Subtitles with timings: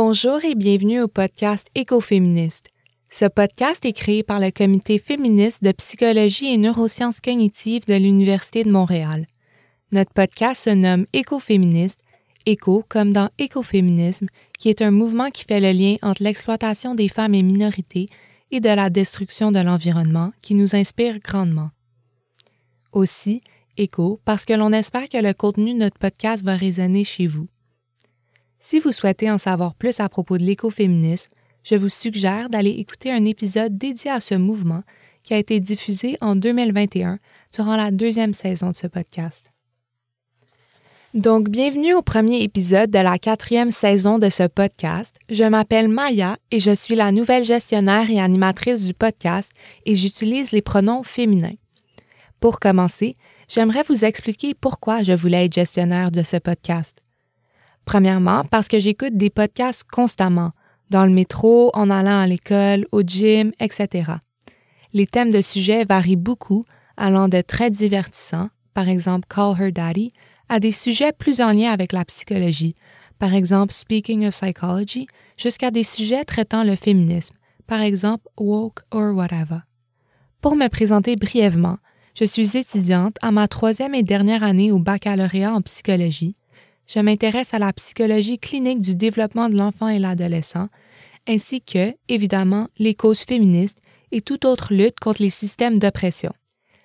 [0.00, 2.68] Bonjour et bienvenue au podcast Écoféministe.
[3.10, 8.62] Ce podcast est créé par le Comité féministe de psychologie et neurosciences cognitives de l'Université
[8.62, 9.26] de Montréal.
[9.90, 11.98] Notre podcast se nomme Écoféministe,
[12.46, 17.08] éco comme dans écoféminisme, qui est un mouvement qui fait le lien entre l'exploitation des
[17.08, 18.06] femmes et minorités
[18.52, 21.70] et de la destruction de l'environnement qui nous inspire grandement.
[22.92, 23.42] Aussi,
[23.76, 27.48] éco parce que l'on espère que le contenu de notre podcast va résonner chez vous.
[28.58, 31.30] Si vous souhaitez en savoir plus à propos de l'écoféminisme,
[31.62, 34.82] je vous suggère d'aller écouter un épisode dédié à ce mouvement
[35.22, 37.18] qui a été diffusé en 2021
[37.54, 39.52] durant la deuxième saison de ce podcast.
[41.14, 45.16] Donc, bienvenue au premier épisode de la quatrième saison de ce podcast.
[45.30, 49.50] Je m'appelle Maya et je suis la nouvelle gestionnaire et animatrice du podcast
[49.86, 51.56] et j'utilise les pronoms féminins.
[52.40, 53.14] Pour commencer,
[53.48, 56.98] j'aimerais vous expliquer pourquoi je voulais être gestionnaire de ce podcast.
[57.88, 60.50] Premièrement, parce que j'écoute des podcasts constamment,
[60.90, 64.12] dans le métro, en allant à l'école, au gym, etc.
[64.92, 66.66] Les thèmes de sujets varient beaucoup,
[66.98, 70.12] allant de très divertissants, par exemple Call Her Daddy,
[70.50, 72.74] à des sujets plus en lien avec la psychologie,
[73.18, 75.06] par exemple Speaking of Psychology,
[75.38, 77.36] jusqu'à des sujets traitant le féminisme,
[77.66, 79.60] par exemple Woke or Whatever.
[80.42, 81.78] Pour me présenter brièvement,
[82.14, 86.36] je suis étudiante à ma troisième et dernière année au baccalauréat en psychologie.
[86.88, 90.68] Je m'intéresse à la psychologie clinique du développement de l'enfant et l'adolescent,
[91.28, 93.78] ainsi que, évidemment, les causes féministes
[94.10, 96.32] et toute autre lutte contre les systèmes d'oppression.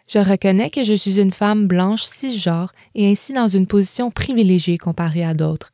[0.07, 4.77] Je reconnais que je suis une femme blanche cisgenre et ainsi dans une position privilégiée
[4.77, 5.71] comparée à d'autres.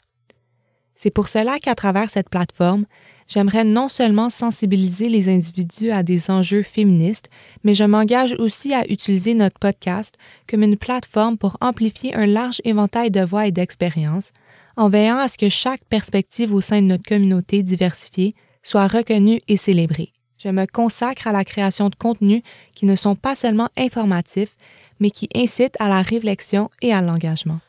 [0.93, 2.85] C'est pour cela qu'à travers cette plateforme,
[3.29, 7.29] j'aimerais non seulement sensibiliser les individus à des enjeux féministes,
[7.63, 10.15] mais je m'engage aussi à utiliser notre podcast
[10.49, 14.33] comme une plateforme pour amplifier un large éventail de voix et d'expériences,
[14.75, 18.33] en veillant à ce que chaque perspective au sein de notre communauté diversifiée
[18.63, 20.11] soit reconnue et célébrée.
[20.37, 22.41] Je me consacre à la création de contenus
[22.73, 24.55] qui ne sont pas seulement informatifs,
[24.99, 27.59] mais qui incitent à la réflexion et à l'engagement.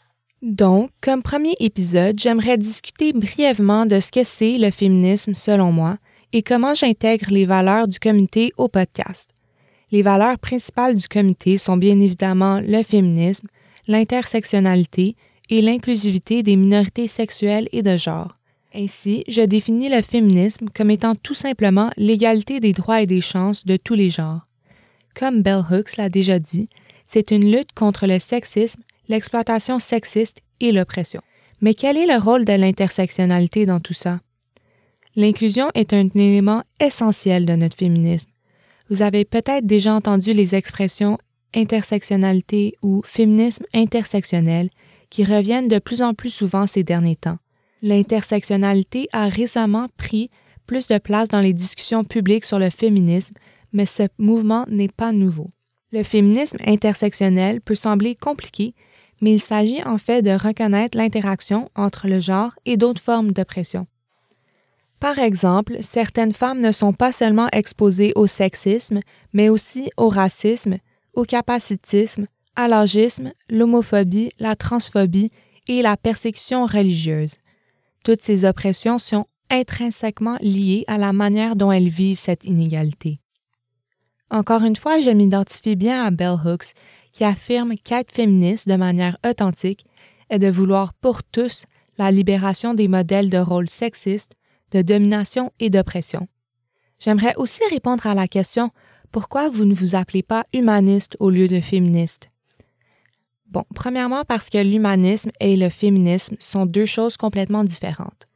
[0.42, 5.98] Donc, comme premier épisode, j'aimerais discuter brièvement de ce que c'est le féminisme selon moi
[6.32, 9.30] et comment j'intègre les valeurs du comité au podcast.
[9.90, 13.48] Les valeurs principales du comité sont bien évidemment le féminisme,
[13.86, 15.14] l'intersectionnalité
[15.50, 18.34] et l'inclusivité des minorités sexuelles et de genre.
[18.74, 23.66] Ainsi, je définis le féminisme comme étant tout simplement l'égalité des droits et des chances
[23.66, 24.46] de tous les genres.
[25.14, 26.70] Comme Bell Hooks l'a déjà dit,
[27.04, 31.20] c'est une lutte contre le sexisme, l'exploitation sexiste et l'oppression.
[31.60, 34.20] Mais quel est le rôle de l'intersectionnalité dans tout ça?
[35.16, 38.30] L'inclusion est un élément essentiel de notre féminisme.
[38.88, 41.18] Vous avez peut-être déjà entendu les expressions
[41.54, 44.70] intersectionnalité ou féminisme intersectionnel
[45.10, 47.38] qui reviennent de plus en plus souvent ces derniers temps.
[47.82, 50.30] L'intersectionnalité a récemment pris
[50.66, 53.34] plus de place dans les discussions publiques sur le féminisme,
[53.72, 55.50] mais ce mouvement n'est pas nouveau.
[55.90, 58.74] Le féminisme intersectionnel peut sembler compliqué,
[59.20, 63.86] mais il s'agit en fait de reconnaître l'interaction entre le genre et d'autres formes d'oppression.
[65.00, 69.00] Par exemple, certaines femmes ne sont pas seulement exposées au sexisme,
[69.32, 70.76] mais aussi au racisme,
[71.14, 75.30] au capacitisme, à l'agisme, l'homophobie, la transphobie
[75.68, 77.36] et la persécution religieuse.
[78.04, 83.20] Toutes ces oppressions sont intrinsèquement liées à la manière dont elles vivent cette inégalité.
[84.30, 86.72] Encore une fois, je m'identifie bien à Bell Hooks,
[87.12, 89.84] qui affirme qu'être féministe de manière authentique
[90.28, 91.64] est de vouloir pour tous
[91.98, 94.32] la libération des modèles de rôle sexistes,
[94.70, 96.28] de domination et d'oppression.
[96.98, 98.70] J'aimerais aussi répondre à la question
[99.10, 102.28] pourquoi vous ne vous appelez pas humaniste au lieu de féministe?
[103.46, 108.28] Bon, premièrement parce que l'humanisme et le féminisme sont deux choses complètement différentes.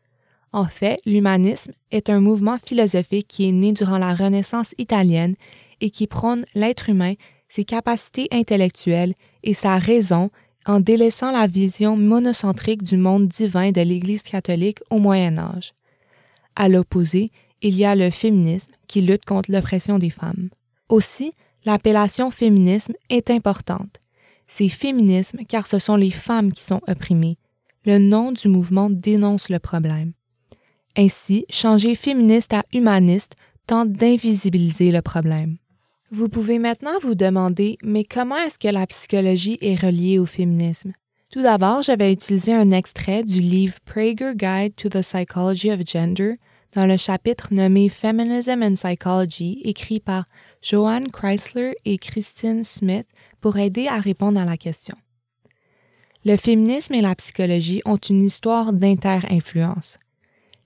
[0.52, 5.36] En fait, l'humanisme est un mouvement philosophique qui est né durant la Renaissance italienne
[5.80, 7.14] et qui prône l'être humain,
[7.48, 10.30] ses capacités intellectuelles et sa raison
[10.66, 15.72] en délaissant la vision monocentrique du monde divin de l'Église catholique au Moyen Âge.
[16.56, 17.30] À l'opposé,
[17.60, 20.48] il y a le féminisme qui lutte contre l'oppression des femmes.
[20.88, 21.32] Aussi,
[21.64, 23.98] l'appellation féminisme est importante
[24.46, 27.38] c'est féminisme car ce sont les femmes qui sont opprimées.
[27.84, 30.12] Le nom du mouvement dénonce le problème.
[30.96, 33.34] Ainsi, changer féministe à humaniste
[33.66, 35.56] tente d'invisibiliser le problème.
[36.14, 40.92] Vous pouvez maintenant vous demander, mais comment est-ce que la psychologie est reliée au féminisme?
[41.28, 46.34] Tout d'abord, j'avais utilisé un extrait du livre Prager Guide to the Psychology of Gender
[46.72, 50.26] dans le chapitre nommé Feminism and Psychology, écrit par
[50.62, 53.08] Joanne Chrysler et Christine Smith
[53.40, 54.96] pour aider à répondre à la question.
[56.24, 59.96] Le féminisme et la psychologie ont une histoire d'inter-influence.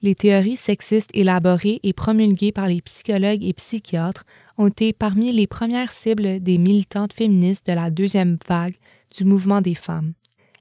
[0.02, 4.24] les théories sexistes élaborées et promulguées par les psychologues et psychiatres
[4.58, 8.74] ont été parmi les premières cibles des militantes féministes de la deuxième vague
[9.16, 10.12] du mouvement des femmes.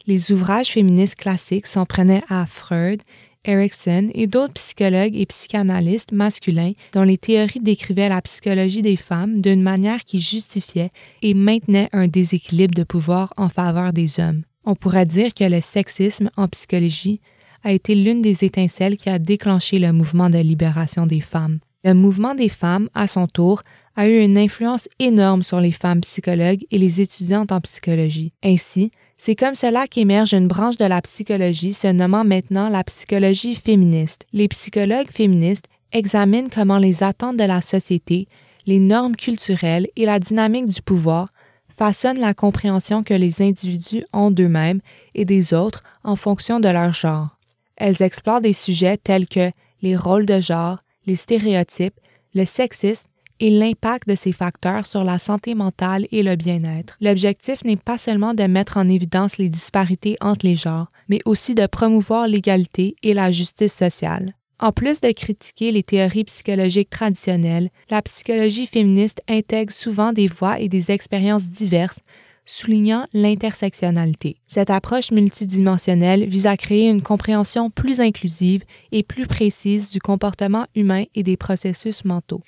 [0.05, 3.01] Les ouvrages féministes classiques s'en prenaient à Freud,
[3.43, 9.41] Erikson et d'autres psychologues et psychanalystes masculins dont les théories décrivaient la psychologie des femmes
[9.41, 10.91] d'une manière qui justifiait
[11.21, 14.43] et maintenait un déséquilibre de pouvoir en faveur des hommes.
[14.65, 17.21] On pourrait dire que le sexisme en psychologie
[17.63, 21.59] a été l'une des étincelles qui a déclenché le mouvement de libération des femmes.
[21.83, 23.61] Le mouvement des femmes, à son tour,
[23.97, 28.31] a eu une influence énorme sur les femmes psychologues et les étudiantes en psychologie.
[28.43, 33.55] Ainsi, c'est comme cela qu'émerge une branche de la psychologie se nommant maintenant la psychologie
[33.55, 34.27] féministe.
[34.33, 38.27] Les psychologues féministes examinent comment les attentes de la société,
[38.67, 41.29] les normes culturelles et la dynamique du pouvoir
[41.75, 44.81] façonnent la compréhension que les individus ont d'eux-mêmes
[45.15, 47.35] et des autres en fonction de leur genre.
[47.77, 49.51] Elles explorent des sujets tels que
[49.81, 50.77] les rôles de genre,
[51.07, 51.99] les stéréotypes,
[52.35, 53.07] le sexisme
[53.39, 56.97] et l'impact de ces facteurs sur la santé mentale et le bien-être.
[57.01, 61.55] L'objectif n'est pas seulement de mettre en évidence les disparités entre les genres, mais aussi
[61.55, 64.33] de promouvoir l'égalité et la justice sociale.
[64.59, 70.59] En plus de critiquer les théories psychologiques traditionnelles, la psychologie féministe intègre souvent des voix
[70.59, 71.99] et des expériences diverses
[72.47, 74.37] soulignant l'intersectionnalité.
[74.47, 80.65] Cette approche multidimensionnelle vise à créer une compréhension plus inclusive et plus précise du comportement
[80.73, 82.41] humain et des processus mentaux.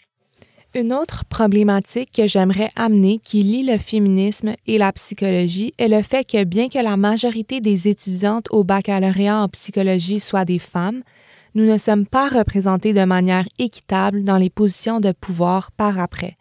[0.75, 6.03] Une autre problématique que j'aimerais amener qui lie le féminisme et la psychologie est le
[6.03, 11.01] fait que bien que la majorité des étudiantes au baccalauréat en psychologie soient des femmes,
[11.55, 16.35] nous ne sommes pas représentés de manière équitable dans les positions de pouvoir par après.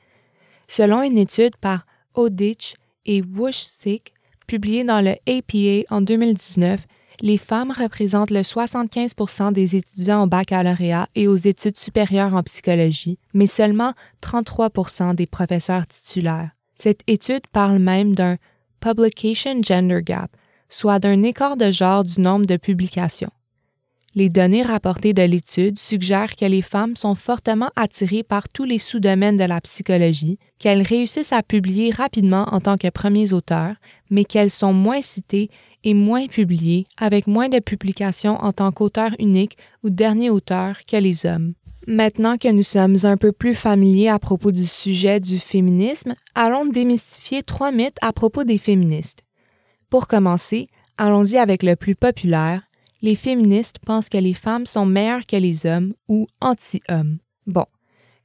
[0.68, 2.76] Selon une étude par Odich
[3.06, 4.12] et Wushsik,
[4.46, 6.80] publiée dans le APA en 2019,
[7.20, 13.18] les femmes représentent le 75% des étudiants au baccalauréat et aux études supérieures en psychologie,
[13.34, 13.92] mais seulement
[14.22, 16.50] 33% des professeurs titulaires.
[16.76, 18.36] Cette étude parle même d'un
[18.80, 20.30] Publication Gender Gap,
[20.68, 23.30] soit d'un écart de genre du nombre de publications.
[24.14, 28.78] Les données rapportées de l'étude suggèrent que les femmes sont fortement attirées par tous les
[28.78, 33.74] sous-domaines de la psychologie, qu'elles réussissent à publier rapidement en tant que premiers auteurs,
[34.10, 35.50] mais qu'elles sont moins citées
[35.84, 40.96] et moins publiées, avec moins de publications en tant qu'auteur unique ou dernier auteur que
[40.96, 41.54] les hommes.
[41.86, 46.66] Maintenant que nous sommes un peu plus familiers à propos du sujet du féminisme, allons
[46.66, 49.20] démystifier trois mythes à propos des féministes.
[49.88, 52.62] Pour commencer, allons-y avec le plus populaire,
[53.00, 57.18] les féministes pensent que les femmes sont meilleures que les hommes ou anti-hommes.
[57.46, 57.64] Bon,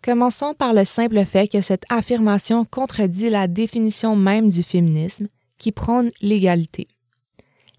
[0.01, 5.71] commençons par le simple fait que cette affirmation contredit la définition même du féminisme, qui
[5.71, 6.87] prône l'égalité.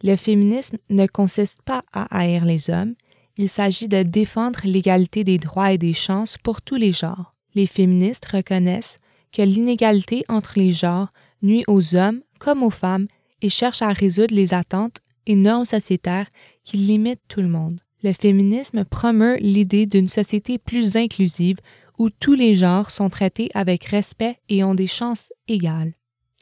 [0.02, 2.94] Le féminisme ne consiste pas à haïr les hommes,
[3.36, 7.34] il s'agit de défendre l'égalité des droits et des chances pour tous les genres.
[7.54, 8.96] Les féministes reconnaissent
[9.32, 11.12] que l'inégalité entre les genres
[11.42, 13.06] nuit aux hommes comme aux femmes
[13.42, 16.28] et cherchent à résoudre les attentes et normes sociétaires
[16.62, 17.80] qui limite tout le monde.
[18.02, 21.56] Le féminisme promeut l'idée d'une société plus inclusive
[21.98, 25.94] où tous les genres sont traités avec respect et ont des chances égales.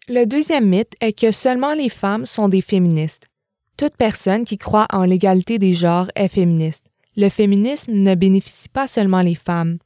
[0.09, 3.27] Le deuxième mythe est que seulement les femmes sont des féministes.
[3.77, 6.85] Toute personne qui croit en l'égalité des genres est féministe.
[7.17, 9.79] Le féminisme ne bénéficie pas seulement les femmes.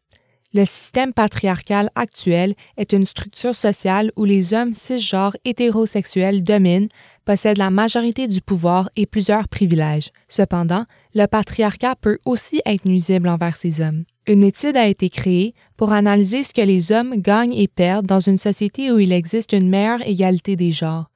[0.54, 6.88] Le système patriarcal actuel est une structure sociale où les hommes cisgenres hétérosexuels dominent
[7.24, 10.10] possède la majorité du pouvoir et plusieurs privilèges.
[10.28, 14.04] Cependant, le patriarcat peut aussi être nuisible envers ces hommes.
[14.28, 18.20] Une étude a été créée pour analyser ce que les hommes gagnent et perdent dans
[18.20, 21.10] une société où il existe une meilleure égalité des genres.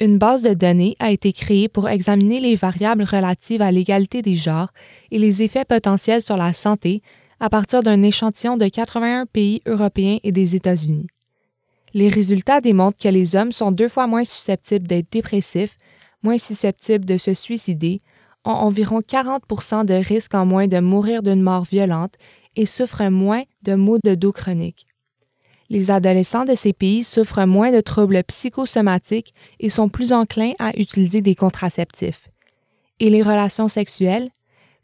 [0.00, 4.34] Une base de données a été créée pour examiner les variables relatives à l'égalité des
[4.34, 4.72] genres
[5.12, 7.00] et les effets potentiels sur la santé
[7.38, 11.06] à partir d'un échantillon de 81 pays européens et des États-Unis.
[11.92, 15.76] Les résultats démontrent que les hommes sont deux fois moins susceptibles d'être dépressifs,
[16.24, 18.00] moins susceptibles de se suicider,
[18.44, 22.14] ont environ 40% de risque en moins de mourir d'une mort violente
[22.56, 24.86] et souffrent moins de maux de dos chroniques.
[25.74, 30.70] Les adolescents de ces pays souffrent moins de troubles psychosomatiques et sont plus enclins à
[30.78, 32.28] utiliser des contraceptifs.
[33.00, 34.30] Et les relations sexuelles?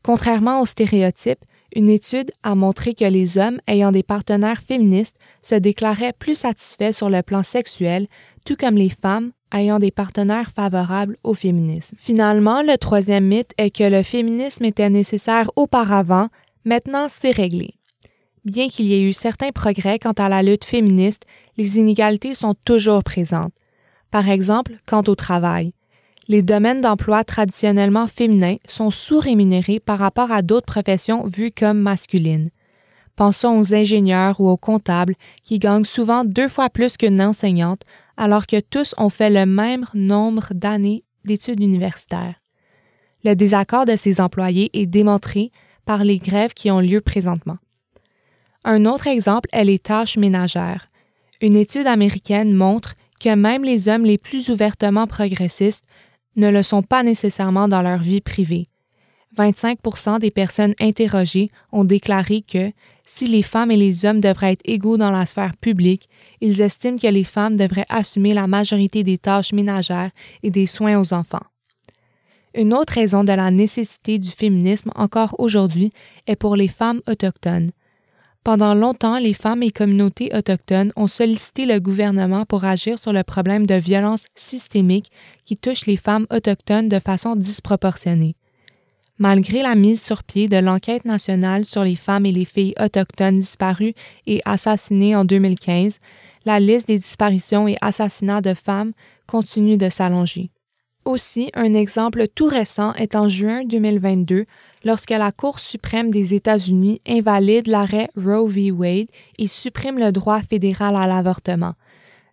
[0.02, 1.44] Contrairement aux stéréotypes,
[1.76, 6.90] une étude a montré que les hommes ayant des partenaires féministes se déclaraient plus satisfaits
[6.90, 8.08] sur le plan sexuel,
[8.44, 11.96] tout comme les femmes ayant des partenaires favorables au féminisme.
[12.00, 16.30] Finalement, le troisième mythe est que le féminisme était nécessaire auparavant,
[16.64, 17.76] maintenant c'est réglé.
[18.44, 21.24] Bien qu'il y ait eu certains progrès quant à la lutte féministe,
[21.58, 23.52] les inégalités sont toujours présentes.
[24.10, 25.72] Par exemple, quant au travail.
[26.26, 32.50] Les domaines d'emploi traditionnellement féminins sont sous-rémunérés par rapport à d'autres professions vues comme masculines.
[33.16, 37.82] Pensons aux ingénieurs ou aux comptables qui gagnent souvent deux fois plus qu'une enseignante
[38.16, 42.36] alors que tous ont fait le même nombre d'années d'études universitaires.
[43.24, 45.50] Le désaccord de ces employés est démontré
[45.84, 47.56] par les grèves qui ont lieu présentement.
[48.64, 50.86] Un autre exemple est les tâches ménagères.
[51.40, 55.84] Une étude américaine montre que même les hommes les plus ouvertement progressistes
[56.36, 58.66] ne le sont pas nécessairement dans leur vie privée.
[59.38, 62.70] 25% des personnes interrogées ont déclaré que
[63.04, 66.08] si les femmes et les hommes devraient être égaux dans la sphère publique,
[66.40, 70.10] ils estiment que les femmes devraient assumer la majorité des tâches ménagères
[70.42, 71.46] et des soins aux enfants.
[72.54, 75.90] Une autre raison de la nécessité du féminisme encore aujourd'hui
[76.26, 77.70] est pour les femmes autochtones.
[78.42, 83.22] Pendant longtemps, les femmes et communautés autochtones ont sollicité le gouvernement pour agir sur le
[83.22, 85.10] problème de violence systémique
[85.44, 88.36] qui touche les femmes autochtones de façon disproportionnée.
[89.18, 93.38] Malgré la mise sur pied de l'enquête nationale sur les femmes et les filles autochtones
[93.38, 93.92] disparues
[94.26, 95.98] et assassinées en 2015,
[96.46, 98.92] la liste des disparitions et assassinats de femmes
[99.26, 100.50] continue de s'allonger.
[101.04, 104.46] Aussi, un exemple tout récent est en juin 2022,
[104.84, 108.70] lorsque la Cour suprême des États-Unis invalide l'arrêt Roe v.
[108.70, 109.08] Wade
[109.38, 111.74] et supprime le droit fédéral à l'avortement.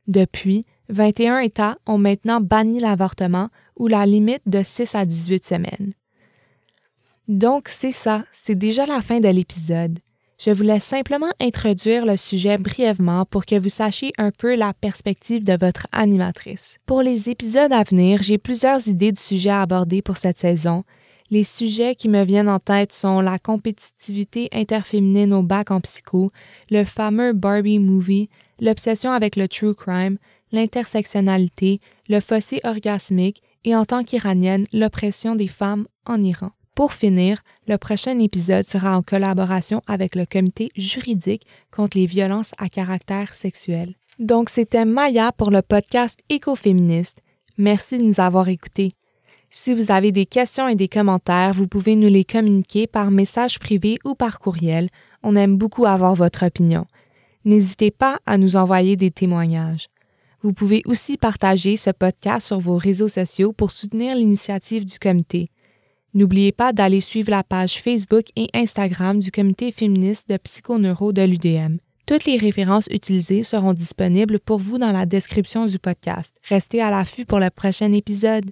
[0.08, 5.94] Depuis, 21 États ont maintenant banni l'avortement ou la limite de 6 à 18 semaines.
[7.27, 10.00] Donc, c'est ça, c'est déjà la fin de l'épisode.
[10.39, 15.44] Je voulais simplement introduire le sujet brièvement pour que vous sachiez un peu la perspective
[15.44, 16.77] de votre animatrice.
[16.86, 20.84] Pour les épisodes à venir, j'ai plusieurs idées de sujets à aborder pour cette saison.
[21.29, 26.31] Les sujets qui me viennent en tête sont la compétitivité interféminine au bac en psycho,
[26.72, 28.29] le fameux Barbie movie,
[28.62, 30.17] l'obsession avec le true crime,
[30.53, 36.51] l'intersectionnalité, le fossé orgasmique et en tant qu'iranienne, l'oppression des femmes en Iran.
[36.75, 42.51] Pour finir, le prochain épisode sera en collaboration avec le comité juridique contre les violences
[42.60, 43.96] à caractère sexuel.
[44.19, 47.22] Donc, c'était Maya pour le podcast Écoféministe.
[47.57, 48.93] Merci de nous avoir écoutés.
[49.60, 53.58] Si vous avez des questions et des commentaires, vous pouvez nous les communiquer par message
[53.58, 54.88] privé ou par courriel.
[55.24, 56.86] On aime beaucoup avoir votre opinion.
[57.44, 59.88] N'hésitez pas à nous envoyer des témoignages.
[60.44, 65.50] Vous pouvez aussi partager ce podcast sur vos réseaux sociaux pour soutenir l'initiative du comité.
[66.14, 71.24] N'oubliez pas d'aller suivre la page Facebook et Instagram du comité féministe de psychoneuro de
[71.24, 71.78] l'UDM.
[72.06, 76.36] Toutes les références utilisées seront disponibles pour vous dans la description du podcast.
[76.48, 78.52] Restez à l'affût pour le prochain épisode.